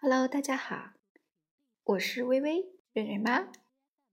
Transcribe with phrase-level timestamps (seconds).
[0.00, 0.92] Hello，大家好，
[1.82, 3.50] 我是微微瑞瑞妈。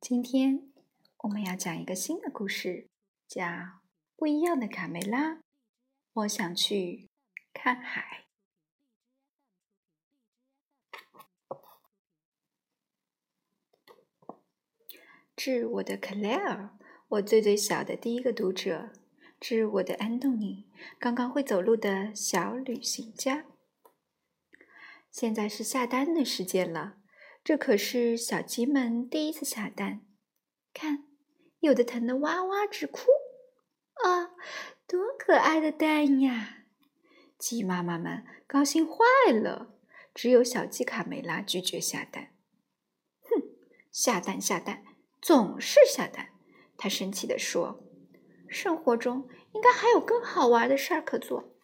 [0.02, 0.71] 今天
[1.18, 2.89] 我们要讲一个新的故事，
[3.28, 3.44] 叫
[4.16, 5.36] 《不一样的卡梅拉》。
[6.13, 7.08] 我想去
[7.54, 8.26] 看海。
[15.36, 16.75] 致我的克莱尔，
[17.09, 18.91] 我最最小的第一个读者。
[19.39, 20.65] 致我的安东尼，
[20.97, 23.45] 刚刚会走路的小旅行家。
[25.16, 26.98] 现在是下蛋的时间了，
[27.41, 30.02] 这可是小鸡们第一次下蛋。
[30.73, 31.05] 看，
[31.62, 32.99] 有的疼得哇哇直哭，
[34.04, 34.35] 啊，
[34.85, 36.66] 多可爱的蛋呀！
[37.38, 39.80] 鸡妈妈们高兴坏了。
[40.13, 42.34] 只有小鸡卡梅拉拒绝下蛋。
[43.21, 43.41] 哼，
[43.93, 44.84] 下蛋下蛋，
[45.21, 46.32] 总是下蛋！
[46.76, 47.85] 他生气地说
[48.49, 51.55] ：“生活中应该还有更好玩的事儿可做。”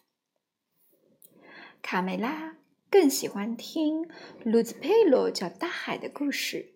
[1.82, 2.56] 卡梅拉。
[2.92, 4.06] 更喜欢听
[4.44, 6.74] 鲁兹佩罗讲大海的故事。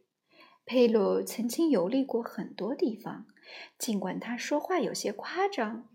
[0.64, 3.26] 佩罗曾经游历过很多地方，
[3.76, 5.90] 尽管他说话有些夸张，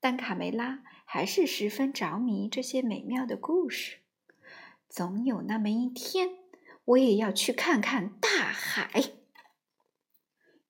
[0.00, 3.98] 但卡梅拉还是十分着迷这些美妙的故事。
[4.88, 6.38] 总有那么一天，
[6.86, 9.12] 我也要去看看大海。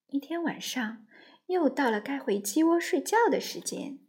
[0.08, 1.06] 一天晚上，
[1.46, 4.00] 又到了该回鸡窝睡觉的时间。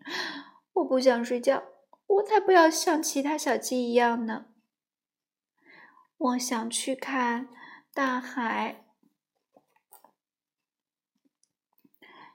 [0.74, 1.64] 我不想睡觉。
[2.06, 4.46] 我才不要像其他小鸡一样呢！
[6.16, 7.48] 我想去看
[7.92, 8.84] 大海，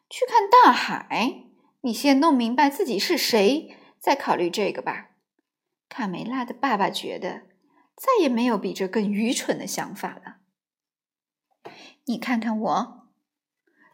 [0.09, 1.45] 去看大海。
[1.81, 5.11] 你先弄明白自己是谁，再考虑这个吧。
[5.87, 7.47] 卡梅拉的爸爸觉得
[7.95, 10.37] 再也没有比这更愚蠢的想法了。
[12.05, 13.09] 你看看我，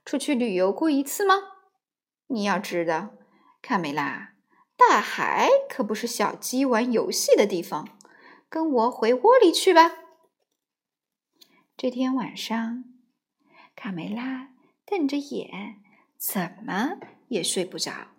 [0.03, 1.35] 出去旅游过一次吗？
[2.27, 3.13] 你要知道，
[3.61, 4.34] 卡梅拉。
[4.77, 7.97] 大海可不是小鸡玩游戏的地方，
[8.49, 9.91] 跟我回窝里去吧。
[11.77, 12.83] 这天晚上，
[13.75, 14.53] 卡梅拉
[14.85, 15.81] 瞪着眼，
[16.17, 16.97] 怎么
[17.29, 18.11] 也睡不着。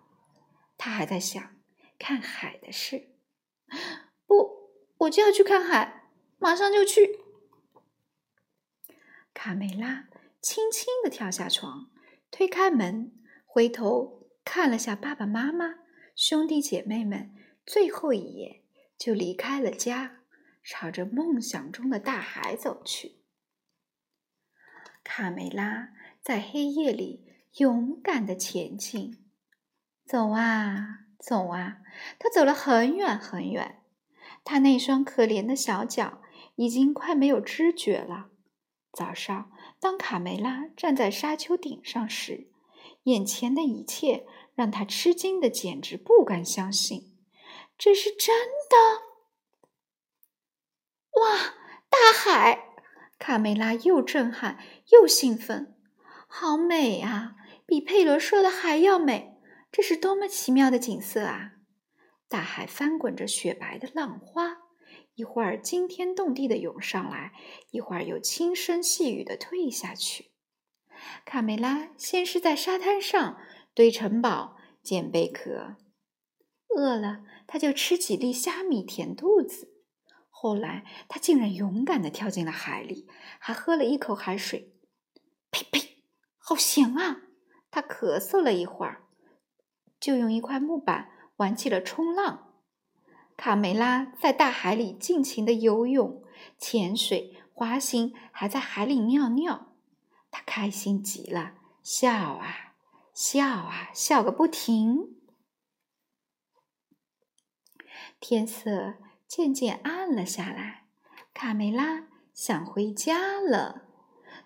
[0.77, 1.55] 他还在想
[1.97, 3.09] 看海的事。
[4.25, 7.19] 不，我就要去看海，马上就去。
[9.33, 10.07] 卡梅拉
[10.41, 11.89] 轻轻的跳下床，
[12.31, 13.11] 推开门，
[13.45, 15.86] 回头看了下爸爸妈妈。
[16.17, 17.31] 兄弟姐妹们
[17.63, 18.61] 最后一眼
[18.97, 20.21] 就离开了家，
[20.63, 23.17] 朝着梦想中的大海走去。
[25.03, 25.89] 卡梅拉
[26.19, 27.23] 在黑夜里
[27.57, 29.29] 勇敢的前进，
[30.07, 31.83] 走啊走啊，
[32.17, 33.83] 他走了很远很远。
[34.43, 36.23] 他那双可怜的小脚
[36.55, 38.31] 已经快没有知觉了。
[38.91, 42.47] 早上，当卡梅拉站在沙丘顶上时，
[43.03, 44.25] 眼前的一切。
[44.57, 47.15] 让他吃惊的简直不敢相信，
[47.77, 48.35] 这是真
[48.67, 49.03] 的！
[51.21, 51.53] 哇，
[51.87, 52.73] 大海！
[53.19, 54.57] 卡梅拉又震撼
[54.89, 55.75] 又兴奋，
[56.27, 57.35] 好美啊，
[57.67, 59.37] 比佩罗说的还要美！
[59.71, 61.51] 这是多么奇妙的景色啊！
[62.27, 64.57] 大海翻滚着雪白的浪花，
[65.13, 67.33] 一会儿惊天动地的涌上来，
[67.69, 70.31] 一会儿又轻声细语的退下去。
[71.25, 73.37] 卡梅拉先是在沙滩上。
[73.77, 75.75] 堆城堡，捡贝壳，
[76.75, 79.71] 饿了他就吃几粒虾米填肚子。
[80.31, 84.73] 后来他竟然勇敢的跳进了海里，还喝了一口海水。
[85.51, 86.03] 呸呸，
[86.39, 87.21] 好咸啊！
[87.69, 89.03] 他咳嗽了一会儿，
[89.99, 92.55] 就用一块木板玩起了冲浪。
[93.35, 96.23] 卡梅拉在大海里尽情的游泳、
[96.57, 99.75] 潜水、滑行，还在海里尿尿。
[100.31, 102.66] 他开心极了，笑啊！
[103.17, 105.17] 笑啊，笑个不停。
[108.19, 108.93] 天色
[109.27, 110.85] 渐渐暗了下来，
[111.33, 113.87] 卡梅拉想回家了。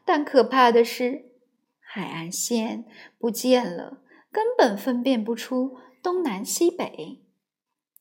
[0.06, 1.34] 但可怕的是，
[1.82, 2.86] 海岸线
[3.20, 7.26] 不见了，根本分辨不出东南西北。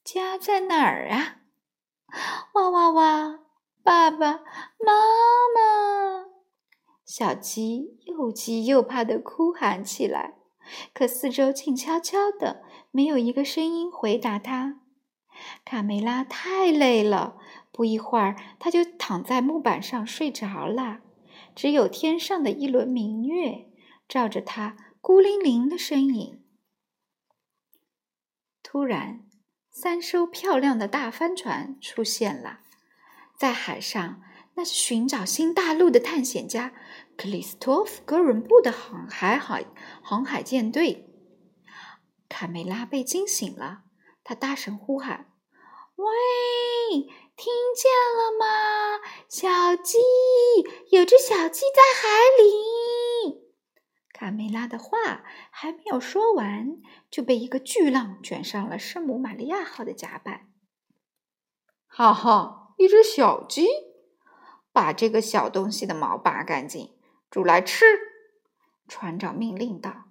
[0.04, 1.40] 家在哪儿啊？
[2.54, 3.40] 哇哇哇！
[3.82, 4.18] 爸爸
[4.78, 4.92] 妈
[5.52, 6.26] 妈！
[7.04, 10.36] 小鸡又急又怕的哭喊起来。
[10.92, 14.80] 可四周静悄悄的，没有一个声音回答他。
[15.64, 17.38] 卡梅拉太累了，
[17.72, 21.00] 不一会儿，他就躺在木板上睡着了。
[21.54, 23.66] 只有天上的一轮明月
[24.08, 26.42] 照着他孤零零的身影。
[28.62, 29.24] 突然，
[29.70, 32.60] 三艘漂亮的大帆船出现了，
[33.36, 34.22] 在海上，
[34.54, 36.72] 那是寻找新大陆的探险家。
[37.20, 39.66] 克里斯托夫·哥伦布的航海海
[40.02, 41.06] 航海舰队，
[42.30, 43.82] 卡梅拉被惊醒了。
[44.24, 45.30] 他大声呼喊
[45.96, 46.06] ：“喂，
[47.36, 49.04] 听见了吗？
[49.28, 49.98] 小鸡，
[50.92, 52.08] 有只小鸡在海
[52.42, 53.52] 里。
[54.14, 56.78] 卡梅拉的话还没有说完，
[57.10, 60.48] 就被一个巨浪卷上了圣母玛利亚号的甲板。
[61.86, 63.68] 哈哈，一只小鸡，
[64.72, 66.94] 把这个小东西的毛拔干净，
[67.30, 67.84] 煮来吃。
[68.88, 70.06] 船长命令道。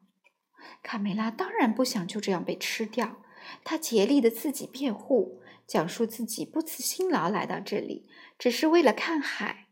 [0.82, 3.22] 卡梅拉当然不想就这样被吃掉，
[3.64, 5.42] 他竭力的自己辩护。
[5.68, 9.68] 讲述自己不辞辛劳来到这里，只是为了看海。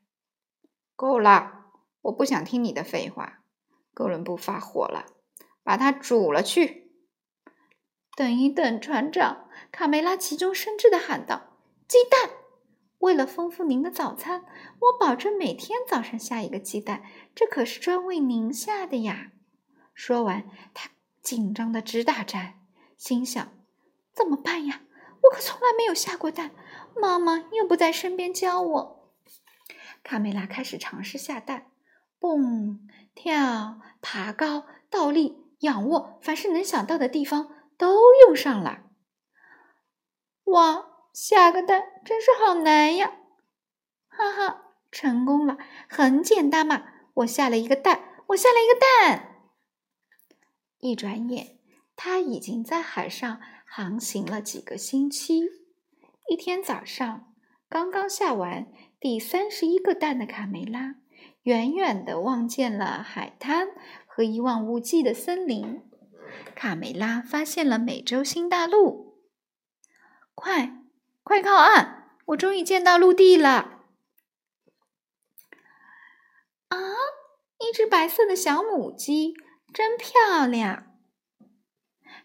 [0.96, 1.72] 够了，
[2.02, 3.40] 我不想听你的废话。
[3.96, 5.08] 哥伦布发火了，
[5.64, 6.92] 把它煮了去。
[8.16, 9.50] 等一等，船长！
[9.72, 11.58] 卡梅拉急中生智的喊道
[11.90, 12.37] ：“鸡蛋！
[13.00, 14.44] 为了丰富您的早餐，
[14.80, 17.04] 我保证每天早上下一个鸡蛋。
[17.36, 19.32] 这可是专为您下的呀！”
[19.94, 20.92] 说完，他
[21.22, 22.60] 紧张的直打颤，
[22.98, 23.54] 心想
[24.14, 24.82] ：“怎么办呀？”
[25.24, 26.52] 我可从来没有下过蛋，
[26.96, 29.12] 妈妈又不在身边教我。
[30.04, 31.72] 卡梅拉开始尝试下蛋，
[32.20, 38.84] 蹦、跳、爬高、倒立、仰卧，凡是能想到的地方都用上了。
[40.46, 40.87] 哇，
[41.18, 43.12] 下个蛋真是好难呀！
[44.08, 45.58] 哈哈，成功了，
[45.90, 46.86] 很简单嘛！
[47.16, 49.50] 我下了一个蛋，我下了一个蛋。
[50.78, 51.58] 一转眼，
[51.96, 53.42] 他已经在海上。
[53.66, 55.42] 航行了几个星期，
[56.30, 57.34] 一天早上，
[57.68, 58.68] 刚刚下完
[59.00, 60.98] 第三十一个蛋的卡梅拉，
[61.42, 63.70] 远远的望见了海滩
[64.06, 65.82] 和一望无际的森林。
[66.56, 69.20] 卡梅拉发现了美洲新大陆，
[70.34, 70.78] 快，
[71.28, 72.06] 快靠岸！
[72.28, 73.82] 我终于见到陆地了！
[76.70, 76.78] 啊，
[77.60, 79.34] 一只白色的小母鸡，
[79.74, 80.98] 真漂亮！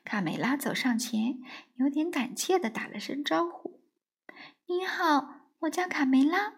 [0.05, 1.41] 卡梅拉走上前，
[1.75, 3.81] 有点胆怯的打了声招呼
[4.67, 6.53] ：“你好，我叫卡梅拉。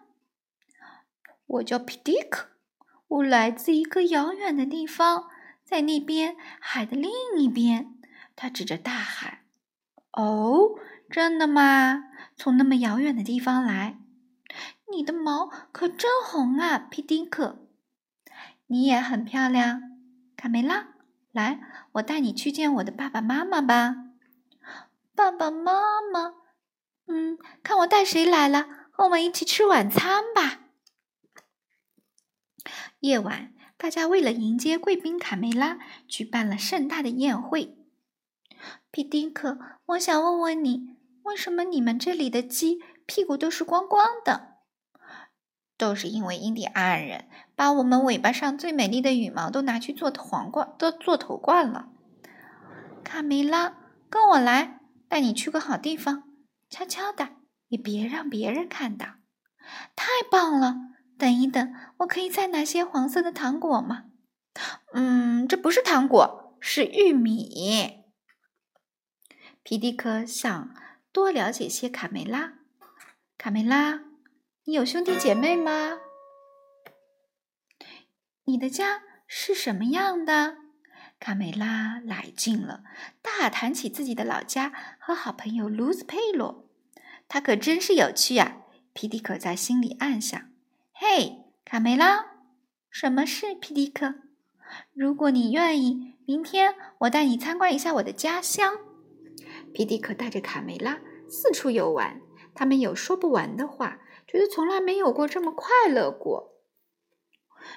[1.47, 2.49] 我叫皮迪克，
[3.07, 5.31] 我来自一个遥远的地方，
[5.63, 7.95] 在那边海的另一边。”
[8.37, 9.45] 他指着大海。
[10.13, 10.75] “哦，
[11.09, 12.11] 真的吗？
[12.35, 13.97] 从那么遥远的地方来？
[14.91, 17.67] 你的毛可真红啊，皮迪克！
[18.67, 19.81] 你也很漂亮，
[20.35, 20.89] 卡梅拉。”
[21.31, 21.59] 来，
[21.93, 24.05] 我带你去见我的爸爸妈妈吧。
[25.13, 25.73] 爸爸妈
[26.13, 26.33] 妈，
[27.07, 30.61] 嗯，看我带谁来了，和我们一起吃晚餐吧。
[33.01, 35.77] 夜晚，大家为了迎接贵宾卡梅拉，
[36.07, 37.77] 举办了盛大的宴会。
[38.89, 40.94] 皮丁克，我想问问你，
[41.25, 44.55] 为什么你们这里的鸡屁股都是光光的？
[45.77, 51.89] 都是因为印第安人把我们尾巴上最美丽的羽毛都拿去做皇冠，都做头冠了。
[53.03, 53.75] 卡梅拉，
[54.09, 54.79] 跟我来，
[55.09, 56.23] 带你去个好地方，
[56.69, 57.29] 悄悄的，
[57.67, 59.05] 也别让别人看到。
[59.95, 60.75] 太棒了！
[61.17, 64.05] 等一等，我可以再拿些黄色的糖果吗？
[64.93, 68.05] 嗯，这不是糖果，是玉米。
[69.63, 70.69] 皮迪克想
[71.15, 72.55] 多了解些卡梅拉。
[73.37, 74.01] 卡梅拉。
[74.65, 75.99] 你有兄弟姐妹吗？
[78.43, 80.57] 你的家是什么样的？
[81.17, 82.83] 卡梅拉来劲了，
[83.21, 86.65] 大谈起自己的老家和好朋友卢斯佩罗。
[87.29, 88.57] 他可真是有趣啊！
[88.91, 90.51] 皮迪克在心里暗想
[90.91, 92.25] ：“嘿，卡梅拉，
[92.89, 94.15] 什么事？”皮迪克，
[94.91, 98.73] 如果你愿意，明天我带你参观一下我的家乡。
[99.75, 102.21] 皮迪克带着卡梅拉四处游玩，
[102.53, 103.99] 他们有说不完的话。
[104.25, 106.61] 觉得从来没有过这么快乐过，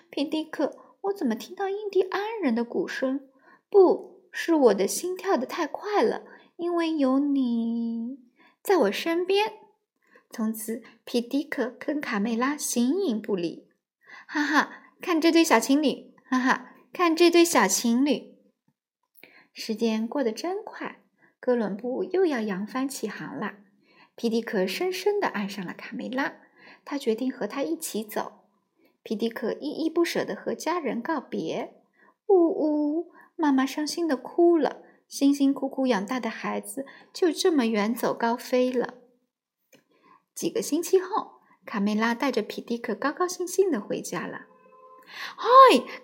[0.09, 3.29] 皮迪克，我怎么听到印第安人的鼓声？
[3.69, 6.23] 不是我的心跳的太快了，
[6.57, 8.21] 因为有你
[8.63, 9.55] 在我身边。
[10.31, 13.69] 从此，皮迪克跟卡梅拉形影不离。
[14.29, 16.15] 哈哈，看这对小情侣！
[16.31, 18.39] 哈哈，看这对小情侣！
[19.53, 21.03] 时间过得真快，
[21.41, 23.55] 哥伦布又要扬帆起航了。
[24.15, 26.35] 皮迪克深深地爱上了卡梅拉，
[26.85, 28.41] 他决定和她一起走。
[29.03, 31.75] 皮迪克依依不舍地和家人告别。
[32.27, 34.83] 呜呜，妈妈伤心地哭了。
[35.07, 38.95] 辛辛苦苦养大的孩子就这么远走高飞了。
[40.35, 44.47] 几个星期后，卡梅拉带着皮迪克高高兴兴地回家了。
[45.07, 45.49] 嗨，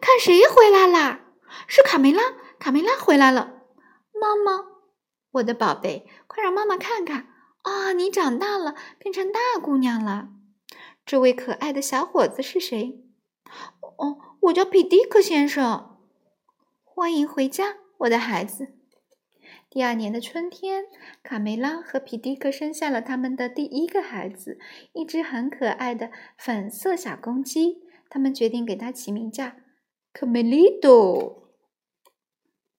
[0.01, 1.27] 看谁回来啦？
[1.67, 2.23] 是卡梅拉！
[2.59, 3.61] 卡梅拉回来了。
[4.15, 4.65] 妈妈，
[5.35, 7.29] 我的宝贝，快让妈妈看看。
[7.63, 10.29] 啊，你长大了，变成大姑娘了。
[11.07, 13.03] 这位可爱的小伙子是谁？
[13.97, 15.99] 哦，我叫皮迪克先生。
[16.83, 18.75] 欢迎回家，我的孩子。
[19.71, 20.85] 第二年的春天，
[21.23, 24.59] 卡梅拉和皮迪克生下了他们的第一个孩子，
[24.93, 27.83] 一只很可爱的粉色小公鸡。
[28.09, 29.53] 他们决定给它起名叫
[30.13, 31.44] 卡梅利多。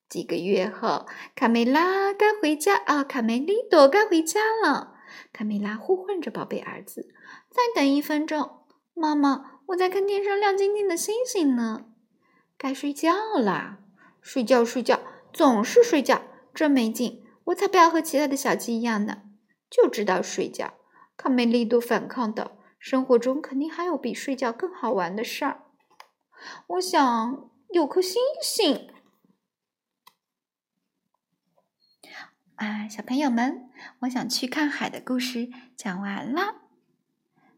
[0.08, 3.04] 几个月后，卡梅拉该回家啊！
[3.04, 4.96] 卡梅利多该回家了。
[5.34, 7.10] 卡梅拉呼唤着宝贝儿子
[7.50, 8.60] ：“再等一分钟，
[8.94, 11.88] 妈妈，我在看天上亮晶晶的星星呢。”
[12.58, 13.80] 该睡觉啦！
[14.22, 15.00] 睡觉，睡觉，
[15.34, 16.22] 总是睡觉，
[16.54, 17.24] 真没劲！
[17.46, 19.24] 我才不要和其他的小鸡一样呢，
[19.70, 20.76] 就知道睡觉。
[21.18, 25.64] 卡梅利多反抗道：“生活中肯定还有比睡觉更好玩的事儿。
[26.68, 28.90] 我想有颗星星。”
[32.56, 33.70] 啊，小朋友们，
[34.00, 36.56] 我想去看海的故事讲完了。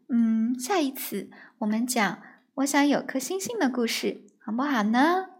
[0.08, 2.20] 嗯，下一次我们讲
[2.54, 5.37] 我想有颗星星的故事，好不好呢？